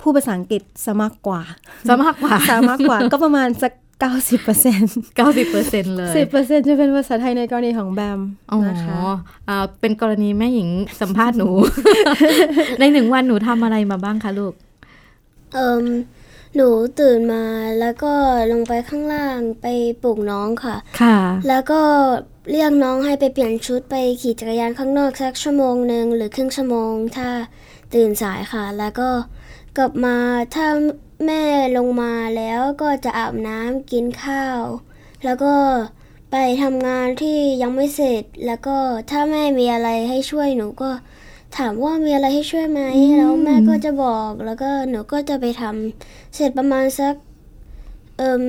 [0.00, 1.42] ผู้ภาษาอังกฤษสมัครกว่า
[1.88, 8.20] สมัครกว่าสมัครกว่าก็ประมาณสักเก้าสิบเปอร์เซ็นต์เก้าสิบเปอร์เซ็นต์เลยสิบเปอร์เซ็นต์จะเป็นภาษาไทยในกรณีของแบม
[8.68, 8.96] นะคะ
[9.48, 10.68] อ๋อเป็นกรณีแม่หญิง
[11.00, 11.48] สัมภาษณ์หนู
[12.80, 14.52] ในหนึ่งวันหนูทำอะไรมาบ้างคะลูก
[15.52, 15.84] เอิม
[16.54, 16.68] หนู
[17.00, 17.44] ตื่นมา
[17.80, 18.12] แล้วก็
[18.52, 19.66] ลงไปข้างล่างไป
[20.02, 21.82] ปลุกน้องค่ะ ค่ะ แล้วก็
[22.50, 27.28] เรียกน้องให้ไปเปลี่ยนชุดไปขี่จักรยานข้างนอกสักชั่วโมงหนึ่งหรือครึ่งชั่วโมง ถ้า
[27.94, 29.10] ตื่นสายค่ะ แล้วก็
[29.76, 30.16] กลับมา
[30.54, 30.68] ถ้า
[31.26, 31.44] แม่
[31.76, 34.60] ลงมาแล้วก็จะอาบน้ำกินข้าว
[35.24, 35.54] แล้วก็
[36.30, 38.76] ไปทำงานที่ยังไม่เสร็จ แล้วก็
[39.10, 40.90] ถ้าแม่มีอะไรให้ช่วยหนูก็
[41.56, 42.80] ถามว่ามีอะไรให้ช่วยไหม
[43.18, 47.14] แล้วแม่ก็จะบอกแล้วก็หนูก็จะไปทำเสร็จประมาณสัก
[48.16, 48.42] เอิม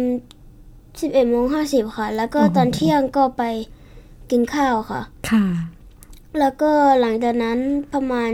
[1.02, 3.44] สิบเอ็ดโมงห้าสิบค่ะ แล้วก็ตอนเที่ยงก็ไป
[4.32, 5.46] กินข้าวค่ะ ค่ะ
[6.40, 7.58] แล้วก็หลังจากนั้น
[7.94, 8.32] ประมาณ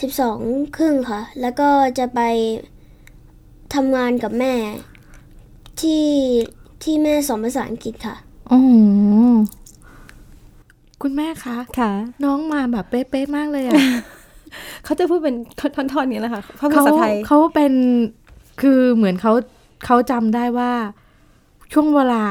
[0.00, 0.38] สิบสอง
[0.76, 2.20] ครึ่งค่ะ แล้วก็จะไป
[3.74, 4.54] ทำงานกับแม่
[5.80, 6.06] ที่
[6.82, 8.16] ที่แม่สอนภาษาอังกฤษค่ะ
[8.50, 8.60] อ๋อ
[11.02, 11.92] คุณแม่คะค่ะ
[12.24, 13.74] น้องมาแบบเป๊ะๆมากเลยอะ
[14.84, 17.72] เขาจะพูดเป็นท่อนๆนี้แหละค่ะภาษาไทยเขาเป็น
[18.60, 19.32] คือเหมือนเขา
[19.86, 20.72] เขาจำได้ว่า
[21.72, 22.24] ช่วงเวลา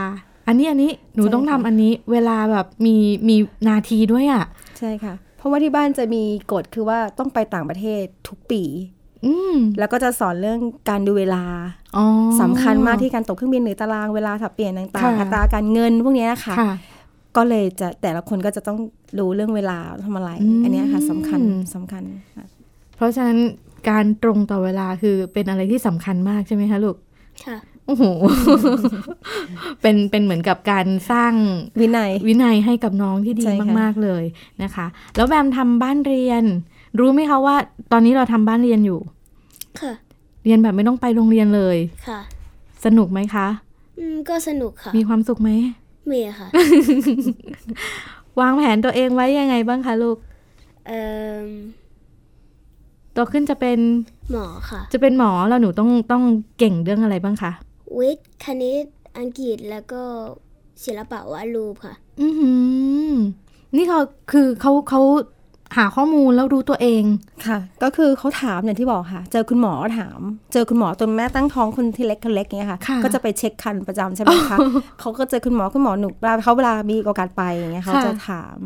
[0.47, 2.95] อันนี้อันนี้หนูต้องทำอันนี้ เวลาแบบมี
[3.27, 3.35] มี
[3.69, 4.43] นาทีด้วยอะ่ะ
[4.79, 8.63] ใช่ค่ะ เพราะว่าที่บ้านจะมีกฎคือว่าต้องไปต่างประเทศทุกปี
[9.79, 11.43] แล้วก็จะสอนเรื่องการดูเวลา
[12.41, 16.55] สำคัญมากที่การตกเครื่องบินหรือตารางเวลาถับเปลี่ยนต่างๆอัตราการเงินพวกนี้นะคะ
[17.37, 18.79] ก็เลยจะแต่ละคนก็จะต้อง
[19.19, 20.31] รู้เรื่องเวลาทำอะไร
[20.63, 21.41] อันนี้ค่ะสำคัญ
[21.75, 22.03] สำคัญ
[22.95, 23.39] เพราะฉะนั้น
[23.89, 26.95] การตรงต่อเวลาคือเป็นอะไรที่สำคัญมากใช่ไหมคะลูก
[27.45, 28.03] ค่ะโอ้โห
[29.81, 31.33] เป็น เป็นเหมือนกับการสร้าง
[31.79, 33.45] วินัย วินัยให้กับน้องที่ดี
[33.79, 34.23] มาก ๆ เลย
[34.63, 36.43] นะคะ แล้วแบมทำบ้านเรียน
[36.99, 37.55] รู้ไหมคะว่า
[37.91, 38.99] ตอนนี้เราทำบ้านเรียนอยู่
[39.81, 39.93] ค่ะ
[40.43, 42.19] เรียนแบบไม่ต้องไปโรงเรียนเลย ค่ะ
[42.85, 43.47] สนุกไหมคะ
[43.99, 45.49] อืม ก็สนุกค่ะ มีความสุขไหม
[46.11, 46.47] มีค่ะ
[48.39, 50.17] วางแผนตัวเองไว้ยังไงบ้างคะลูก
[50.87, 50.91] เอ
[51.41, 51.45] อ
[53.13, 53.79] โตขึ้นจะเป็น
[54.31, 56.23] หมอค่ะ จะเป็นหมอแล้วหนูต้องต้อง
[56.57, 57.51] เก่งเรื่องอะไรบ้างคะ
[57.99, 58.85] วิทย์คณิต
[59.17, 60.01] อังกฤษแล้วก็
[60.83, 62.27] ศิลปะวาดรูปค่ะ อื
[63.11, 63.15] อ
[63.75, 65.01] นี่เขาคือเขาเขา
[65.77, 67.03] หาข้อมูลแล้วรู้ตัวเอง
[67.47, 70.19] ค่ะ ก็คือเขาถามอย่างที่บอกค่ะ เจอคุณหมอถาม
[70.53, 74.57] เจอคุณหมอตอนแม่ตั้งท้องคนที่เล็กคนเล็กเงี้ยค่ะ ก็จะไปเช็คคันประจำใช่ไหมคะ
[74.99, 78.57] เขาก็เจอคุณหมอคุณหมอหนูเวลาเขาเวลามีโอกาสไปอย่างเงี้ยเขาจะถาม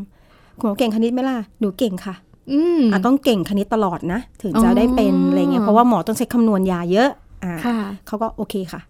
[0.59, 2.15] คุณหมอเก่งคณิตไหมล่ะหนูเก่งค่ะ
[2.51, 2.59] อื
[2.91, 7.09] อะต้องเก่งคณิตตลอดนะ ถึงจะได้เป็นอะไรเงี้ยเพราะว่าหมอต้องใช้คำนวณยาเยอะ
[7.43, 7.55] อ่า
[8.07, 8.81] เขาก็โอเคค่ะ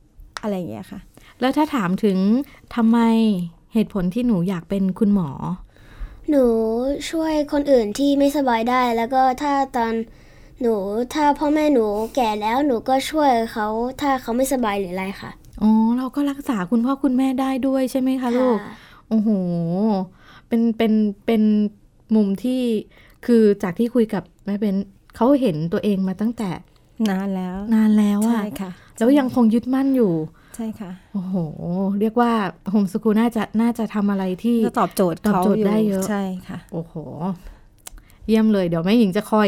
[0.42, 1.00] อะไรเงี้ยค่ะ
[1.40, 2.18] แล้วถ้าถามถึง
[2.76, 3.00] ทำไม
[3.74, 5.30] เหตุผลที่หนูอยากเป็นคุณหมอ
[6.30, 6.46] หนู
[7.10, 9.94] ช่วยคนอื่นที่ไม่สบายได้ แล้วก็ถ้าตอน
[10.62, 10.76] หนู
[11.14, 13.68] ถ้าพ่อแม่หนูแก่แล้วหนูก็ช่วยเขา
[14.02, 15.32] ถ้าเขาไม่สบายหรืออะไรค่ะ
[15.62, 18.58] อ๋อเราก็รักษาคุณพ่อคุณแม่ได้ด้วยใช่ไหมคะลูก
[19.10, 19.30] โอ้โห
[20.48, 20.94] เป็นเป็น
[21.26, 21.44] เป็น
[22.16, 22.62] มุมที่
[23.26, 24.76] คือจากที่คุยกับแม่เป็น
[25.16, 26.50] เขาเห็นตัวเองมาตั้งแต่
[27.10, 30.14] นานแล้ว นานแล้วอะใช่ค่ะแล้วยังคงยึดมั่นอยู่
[30.56, 31.36] ใช่ค่ะ โอ้โห
[32.00, 32.32] เรียกว่า
[32.70, 36.94] โฮมสกูลน่าจะน่าจะทำอะไรที่ตอบโจทย์ตอบโจทย์ได้เยอะใช่ค่ะ โอ้โห
[38.28, 39.48] เยี่ยมเลย เดี๋ยวแม่หญิงจะคอย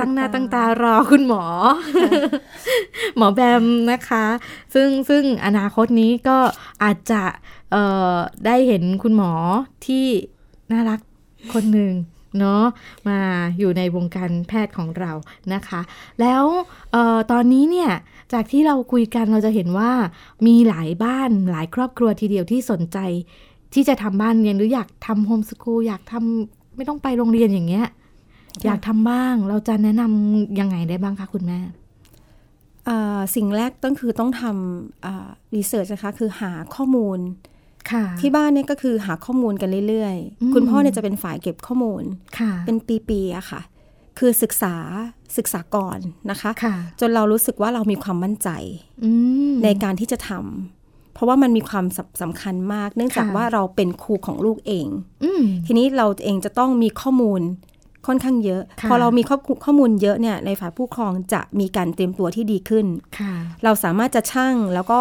[0.00, 1.44] ตั้งหน้าตั้งตารอคุณหมอ
[3.16, 4.24] หมอแบมนะคะ
[4.74, 6.38] ซึ่งซึ่งอนาคตนี้ก็
[6.82, 7.22] อาจจะ
[8.46, 9.32] ได้เห็นคุณหมอ
[9.86, 10.06] ที่
[10.72, 11.00] น่ารัก
[11.52, 11.92] คนหนึ่ง
[12.40, 12.64] เนาะ
[13.08, 13.18] มา
[13.58, 15.12] อยู่ในวงการแพทย์ของเรา
[15.54, 15.80] นะคะ
[16.20, 16.44] แล้ว
[16.94, 17.90] ออตอนนี้เนี่ย
[18.32, 19.90] จากที่เราคุยกันเราจะเห็นว่า
[20.46, 22.98] มีหลายบ้านหลายครอบครัวทีเดียวที่สนใจ
[23.74, 27.86] ที่จะทำบ้านเรียนหรืออยากทำโฮมสกูลอยากทำไม่ต้องไปโรงเรียนอย่างเงี้ย
[28.64, 31.60] อยากทำบ้างเราจะแนะนำยังไงได้บ้างคะคุณแม่
[33.34, 37.18] สิ่งแรกต้องคือต้องทำรีเสิร์ชนะคะคือหาข้อมูล
[38.20, 42.02] ที่บ้านเนี่ยก็คือหาข้อมูลกันเรื่อยๆ คุณพ่อเนี่ยจะเป็นฝ่ายเก็บข้อมูล
[42.64, 42.76] เป็น
[43.08, 43.60] ปีๆอะค่ะ
[44.18, 44.74] คือศึกษา
[45.36, 45.98] ศึกษาก่อน
[46.30, 48.48] นะคะคะจนเรารู้สึกว่าเรามีความมั่นใจ
[49.64, 51.86] ในการที่จะทำเพราะว่ามันมีความ
[52.22, 54.88] สำคัญมาก เนื่องจากว่าเราเป็นครูของลูกเอง
[55.66, 57.40] ทีนี้เราเองจะต้องมีข้อมูล
[58.06, 62.86] ค่อนข้างเยอะ พอเรามีข้อข้อมูลเยอะเนี่ยในฝ่ายผู้ครองจะมีการเตรียมตัวที่ดีขึ้น
[63.64, 65.00] เราสามารถจะช่างแล้วก็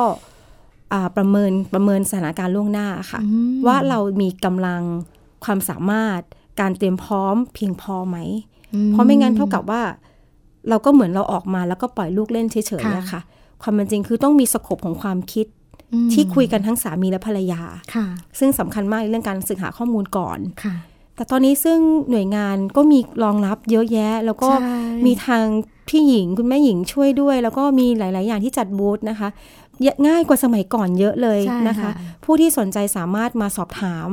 [1.18, 3.22] ประเมินประเมินสถานการณ์ล่วงหน้าค่ะ
[3.68, 4.82] ว่าเรามีกำลัง
[5.46, 6.20] ความสามารถ
[6.60, 8.18] การเตรียมพร้อมเพียงพอไหม
[8.92, 9.82] เพราะไม่งั้นเท่ากับว่า
[10.70, 13.22] เราก็เหมือนเราออกมาแล้วก็ปล่อยลูกเล่นเฉยๆนะคะ
[13.62, 15.48] ความเป็นจริงคือต้องมีสกบของความคิด
[16.14, 17.62] ที่คุยกันทั้งสามีและภรรยา
[18.40, 20.40] ซึ่งสำคัญมากเรื่องการศึกษาข้อมูลก่อน
[21.16, 21.80] แต่ตอนนี้ซึ่ง
[22.10, 24.50] หน่วยงานก็มีรองรับเยอะแยะ แล้วก็
[25.06, 25.46] มีทาง
[25.90, 29.30] พี่หญิงคุณแม่หญิงช่วยด้วย แล้วก็มีหลาย ๆ อย่างที่จัดบูธนะคะ
[30.08, 31.92] ง่ายกว่าสมัยก่อนเยอะเลยนะคะ
[32.24, 34.10] ผู้ที่สนใจสามารถมาสอบถาม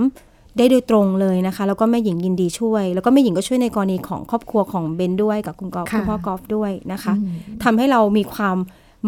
[0.58, 7.14] ได้โดยตรงเลยนะคะ แล้วก็แม่หญิงยินดีช่วย แล้วก็แม่หญิงก็ช่วยในกรณีของครอบครัวของเบนด้วยกับคุณกอล์ฟคุณพ่อกอล์ฟด้วยนะคะ
[7.64, 8.56] ทำให้เรามีความ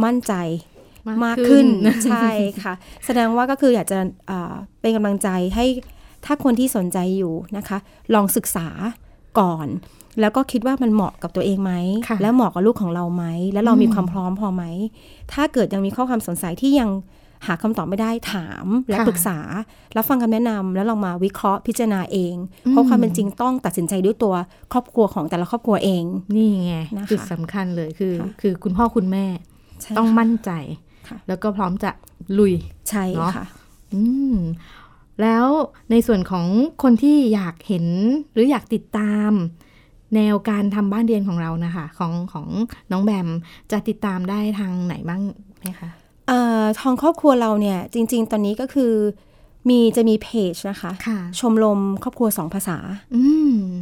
[0.04, 0.34] มั่นใจ
[1.24, 1.66] มากขึ้น
[2.10, 2.28] ใช่
[2.62, 2.74] ค่ะ
[3.06, 3.98] แสดงว่าก็คืออยากจะ
[4.80, 5.66] เป็นกำลังใจให้
[6.24, 7.78] ถ้าคนที่สนใจอยู่นะคะ
[8.14, 8.68] ลองศึกษา
[9.38, 9.66] ก่อน
[10.20, 11.72] แล้วก็คิดว่ามันเหมาะกับตัวเองไหม
[12.22, 14.64] และเหมาะกับลูกของเราไหม แล้วเรามีความพร้อมพอไหม
[15.32, 16.90] ถ้าเกิดยังมีข้อความสงสัยที่ยัง
[17.46, 19.38] หาคำตอบไม่ได้ถามและปรึกษา
[19.94, 22.34] แล้วฟังคำแนะนำแล้วลองมาวิเคราะห์พิจารณาเอง
[22.70, 24.34] เพราะความเป็นจริงต้องตัดสินใจด้วยตัว
[24.72, 26.74] ครอบครัวของแต่ละครอบครัวเอง นี่ไง
[27.10, 29.26] จุดสำคัญเลยคือ คือคุณพ่อคุณแม่
[29.98, 30.50] ต้องมั่นใจ
[31.28, 31.90] แล้วก็พร้อมจะ
[32.38, 32.54] ลุย
[32.90, 33.04] ใช่
[33.36, 33.46] ค่ะ
[33.94, 34.02] อื
[34.34, 34.36] ม
[35.22, 35.46] แล้ว
[35.90, 36.46] ในส่วนของ
[36.82, 37.86] คนที่อยากเห็น
[38.32, 39.32] หรืออยากติดตาม
[40.14, 42.46] แนวการทำบ้านเรียนของเรานะคะของของ
[42.90, 43.28] น้องแบม
[43.72, 45.22] จะติดตามได้ทางไหนบ้าง
[45.58, 45.90] ไหมคะ
[46.80, 48.92] ทางครอบครัวเราเนี่ยจริง ๆ ตอนนี้ก็คือ
[49.68, 52.78] มีจะมีเพจนะคะคะชมรมครอบครัวสองภาษา
[53.14, 53.16] อ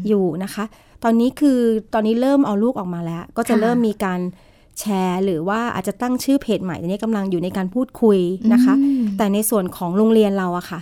[0.08, 0.64] อยู่นะคะ
[1.04, 1.58] ตอนนี้คือ
[1.94, 4.20] ตอนนี้เริ่มเอาลูกออกมาแล้ว ก็จะเริ่มมีการ
[4.80, 8.18] แชร์ หรือว่าอาจจะตั้งชื่อเพจใหม่ตอนนี้กำลังอยู่ในการพูดคุย
[8.52, 8.74] นะคะ
[9.18, 10.80] แต่ในส่วนของโรงเรียนเราอะค่ะ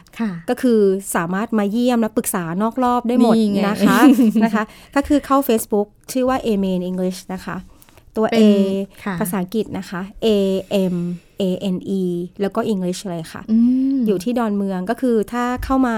[0.48, 0.80] ก็คือ
[1.16, 3.34] สามารถมาเยี่ยมและปรึกษานอกรอบได้หมด
[3.68, 3.98] นะคะ
[4.44, 4.62] นะคะ
[4.94, 7.56] ก็คือเข้า Facebook ชื่อว่า a m a n English นะคะ
[8.16, 8.38] ตัว A
[9.20, 10.26] ภาษาอังกฤษนะคะ A
[10.94, 10.96] M
[11.40, 11.42] A
[11.74, 12.02] N E
[12.40, 13.52] แล้วก็ English เลยค่ะอ
[14.06, 15.96] อยู่ที่ดอนเมืองก็คือถ้าเข้ามา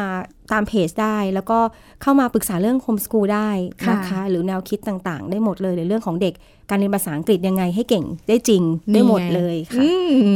[0.53, 1.59] ตามเพจได้ แล้วก็
[2.03, 3.51] เข้ามาปรึกษาเรื่องโฮมสกูลได้
[3.91, 6.35] นะคะหรือแนวคิดต่างๆ ได้หมดเลยในเรื่องของเด็ก
[6.71, 9.83] การเรียนภาษาอังกฤษยังไงให้เก่งได้จริงได้หมดเลยค่ะ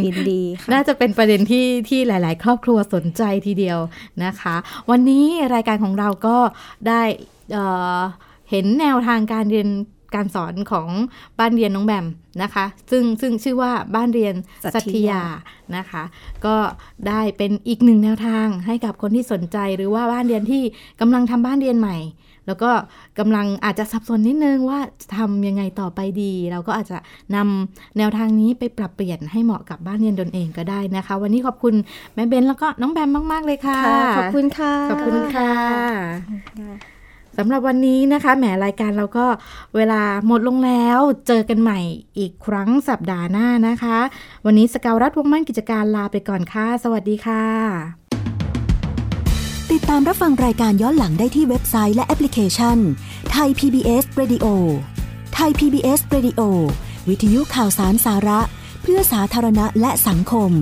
[0.06, 3.78] ยินดีค่ะน่าจะเป็นประเด็นที่ที่หลาย ๆ ครอบครัวสนใจทีเดียว
[4.24, 4.56] นะคะ
[4.90, 6.36] วันนี้รายการของเราก็
[6.88, 7.02] ได้
[7.52, 9.68] เเห็นแนวทางการเรียน
[10.14, 10.88] การสอนของ
[11.38, 12.06] บ้านเรียนน้องแบม
[12.42, 14.34] นะคะ ซึ่งซึ่งชื่อว่าบ้านเรียน
[14.74, 15.22] สัตยา
[15.76, 16.02] นะคะ
[16.46, 16.56] ก็
[17.08, 20.62] ได้เป็นอีกหนึ่งแนวทางให้กับคนที่สนใจหรือว่าบ้านเรียนที่
[21.00, 21.98] กำลังทำบ้านเรียนใหม่
[22.46, 22.70] แล้วก็
[23.18, 24.80] กำลังอาจจะสับสนนิดนึงว่า
[25.16, 26.98] ทำยังไงต่อไปดี เราก็อาจจะ
[27.36, 31.74] นำแนวทางนี้ไปปรับเปลี่ยนให้เหมาะกับบ้านเรียนตนเองก็ได้นะคะ วันนี้ขอบคุณ
[32.14, 33.80] แม่เบนแล้วก็น้องแบมมาก ๆ เลยค่ะ
[34.18, 36.95] ขอบคุณค่ะขอบคุณค่ะ
[37.38, 39.26] สำหรับวันนี้นะคะแหมรายการเราก็
[39.76, 41.78] เวลาหมดลงแล้วเจอกันใหม่
[42.18, 43.98] อีกครั้งสัปดาห์หน้านะคะ
[44.46, 47.44] วันนี้สกาวรัฐวงมั่นกิจการลาไปก่อนค่ะ สวัสดีค่ะ
[49.72, 52.78] ติดตามรับฟังรายการย้อนหลังได้ที่เว็บไซต์และแอปพลิเคชัน
[53.32, 54.46] ไทย PBS Radio
[55.34, 56.40] ไทย PBS Radio
[57.08, 58.40] วิทยุข่าวสารสาระ
[58.82, 60.52] เพื่อสาธารณะและสังคม